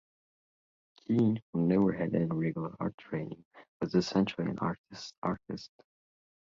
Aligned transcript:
Keene, 0.97 1.39
who 1.53 1.67
never 1.67 1.91
had 1.91 2.15
any 2.15 2.25
regular 2.25 2.75
art 2.79 2.97
training, 2.97 3.45
was 3.81 3.93
essentially 3.93 4.49
an 4.49 4.57
artist's 4.57 5.13
artist. 5.21 5.69